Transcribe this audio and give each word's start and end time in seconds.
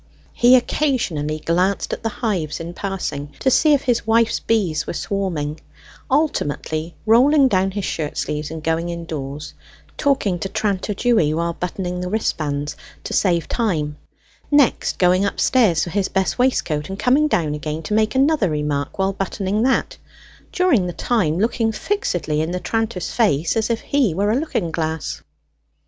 He 0.33 0.55
occasionally 0.55 1.37
glanced 1.45 1.93
at 1.93 2.01
the 2.01 2.09
hives 2.09 2.59
in 2.59 2.73
passing, 2.73 3.35
to 3.37 3.51
see 3.51 3.73
if 3.75 3.83
his 3.83 4.07
wife's 4.07 4.39
bees 4.39 4.87
were 4.87 4.93
swarming, 4.95 5.59
ultimately 6.09 6.95
rolling 7.05 7.47
down 7.47 7.69
his 7.69 7.85
shirt 7.85 8.17
sleeves 8.17 8.49
and 8.49 8.63
going 8.63 8.89
indoors, 8.89 9.53
talking 9.97 10.39
to 10.39 10.49
tranter 10.49 10.95
Dewy 10.95 11.35
whilst 11.35 11.59
buttoning 11.59 11.99
the 12.01 12.09
wristbands, 12.09 12.75
to 13.03 13.13
save 13.13 13.47
time; 13.47 13.95
next 14.49 14.97
going 14.97 15.23
upstairs 15.23 15.83
for 15.83 15.91
his 15.91 16.07
best 16.09 16.39
waistcoat, 16.39 16.89
and 16.89 16.97
coming 16.97 17.27
down 17.27 17.53
again 17.53 17.83
to 17.83 17.93
make 17.93 18.15
another 18.15 18.49
remark 18.49 18.97
whilst 18.97 19.19
buttoning 19.19 19.61
that, 19.61 19.97
during 20.51 20.87
the 20.87 20.93
time 20.93 21.37
looking 21.37 21.71
fixedly 21.71 22.41
in 22.41 22.49
the 22.49 22.59
tranter's 22.59 23.11
face 23.11 23.55
as 23.55 23.69
if 23.69 23.81
he 23.81 24.15
were 24.15 24.31
a 24.31 24.35
looking 24.35 24.71
glass. 24.71 25.21